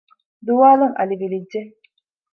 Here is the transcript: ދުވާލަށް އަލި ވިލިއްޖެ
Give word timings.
ދުވާލަށް 0.45 0.97
އަލި 0.97 1.15
ވިލިއްޖެ 1.21 1.61